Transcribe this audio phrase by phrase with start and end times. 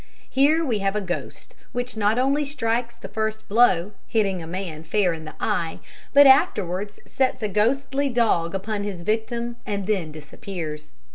[0.31, 4.83] Here we have a ghost which not only strikes the first blow, hitting a man
[4.83, 5.77] fair in the eye,
[6.11, 10.91] but afterwards sets a ghostly dog upon his victim and then disappears.